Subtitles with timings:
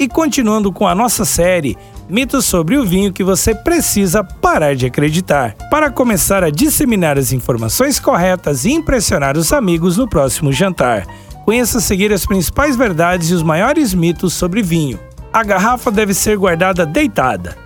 [0.00, 1.76] E continuando com a nossa série
[2.08, 7.32] Mitos sobre o vinho que você precisa parar de acreditar, para começar a disseminar as
[7.32, 11.06] informações corretas e impressionar os amigos no próximo jantar.
[11.44, 14.98] Conheça seguir as principais verdades e os maiores mitos sobre vinho.
[15.32, 17.56] A garrafa deve ser guardada deitada.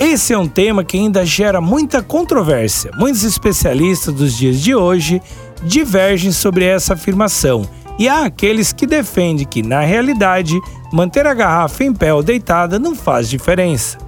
[0.00, 2.90] Esse é um tema que ainda gera muita controvérsia.
[2.96, 5.22] Muitos especialistas dos dias de hoje
[5.62, 7.62] divergem sobre essa afirmação,
[7.98, 10.58] e há aqueles que defendem que, na realidade,
[10.92, 13.98] manter a garrafa em pé ou deitada não faz diferença.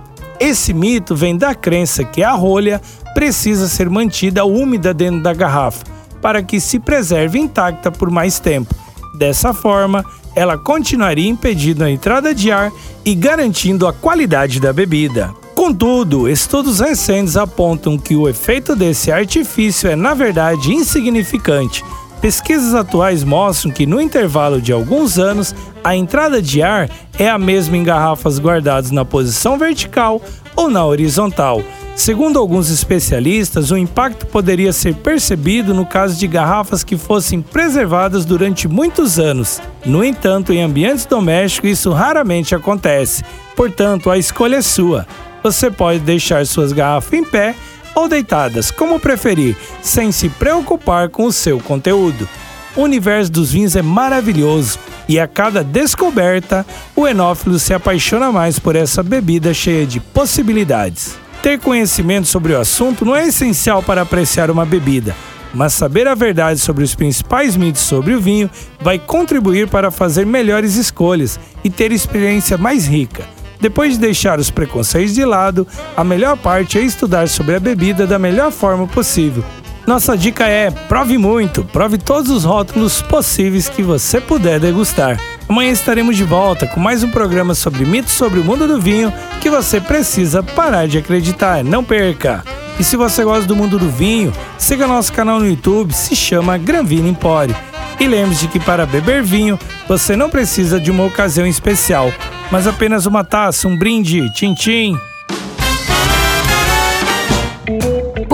[0.40, 2.80] Esse mito vem da crença que a rolha
[3.14, 5.84] precisa ser mantida úmida dentro da garrafa
[6.20, 8.74] para que se preserve intacta por mais tempo.
[9.18, 12.72] Dessa forma, ela continuaria impedindo a entrada de ar
[13.04, 15.32] e garantindo a qualidade da bebida.
[15.54, 21.84] Contudo, estudos recentes apontam que o efeito desse artifício é, na verdade, insignificante
[22.24, 27.38] Pesquisas atuais mostram que no intervalo de alguns anos, a entrada de ar é a
[27.38, 30.22] mesma em garrafas guardadas na posição vertical
[30.56, 31.62] ou na horizontal.
[31.94, 38.24] Segundo alguns especialistas, o impacto poderia ser percebido no caso de garrafas que fossem preservadas
[38.24, 39.60] durante muitos anos.
[39.84, 43.22] No entanto, em ambientes domésticos isso raramente acontece.
[43.54, 45.06] Portanto, a escolha é sua.
[45.42, 47.54] Você pode deixar suas garrafas em pé
[47.94, 52.28] ou deitadas, como preferir, sem se preocupar com o seu conteúdo.
[52.76, 54.78] O universo dos vinhos é maravilhoso
[55.08, 61.16] e a cada descoberta, o enófilo se apaixona mais por essa bebida cheia de possibilidades.
[61.42, 65.14] Ter conhecimento sobre o assunto não é essencial para apreciar uma bebida,
[65.52, 68.50] mas saber a verdade sobre os principais mitos sobre o vinho
[68.80, 73.33] vai contribuir para fazer melhores escolhas e ter experiência mais rica.
[73.64, 75.66] Depois de deixar os preconceitos de lado,
[75.96, 79.42] a melhor parte é estudar sobre a bebida da melhor forma possível.
[79.86, 85.18] Nossa dica é: prove muito, prove todos os rótulos possíveis que você puder degustar.
[85.48, 89.10] Amanhã estaremos de volta com mais um programa sobre mitos sobre o mundo do vinho
[89.40, 91.64] que você precisa parar de acreditar.
[91.64, 92.44] Não perca!
[92.78, 96.58] E se você gosta do mundo do vinho, siga nosso canal no YouTube, se chama
[96.58, 97.56] Gran Vino Empório.
[97.98, 99.58] E lembre-se que para beber vinho,
[99.88, 102.12] você não precisa de uma ocasião especial
[102.54, 104.94] mas apenas uma taça, um brinde, tchim-tchim.
[104.94, 105.13] O